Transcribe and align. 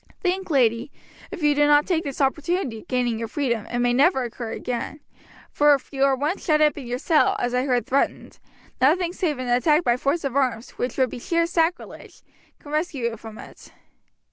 Think, 0.19 0.49
lady, 0.49 0.91
if 1.29 1.43
you 1.43 1.53
do 1.53 1.67
not 1.67 1.85
take 1.85 2.03
this 2.03 2.21
opportunity 2.21 2.79
of 2.79 2.87
gaining 2.87 3.19
your 3.19 3.27
freedom, 3.27 3.67
it 3.67 3.77
may 3.77 3.93
never 3.93 4.23
occur 4.23 4.49
again, 4.51 4.99
for 5.51 5.75
if 5.75 5.93
you 5.93 6.03
are 6.05 6.15
once 6.15 6.43
shut 6.43 6.59
up 6.59 6.75
in 6.75 6.87
your 6.87 6.97
cell, 6.97 7.35
as 7.37 7.53
I 7.53 7.65
heard 7.67 7.85
threatened, 7.85 8.39
nothing 8.81 9.13
save 9.13 9.37
an 9.37 9.47
attack 9.47 9.83
by 9.83 9.97
force 9.97 10.23
of 10.23 10.35
arms, 10.35 10.71
which 10.71 10.97
would 10.97 11.11
be 11.11 11.19
sheer 11.19 11.45
sacrilege, 11.45 12.23
can 12.57 12.71
rescue 12.71 13.11
you 13.11 13.15
from 13.17 13.37
it. 13.37 13.71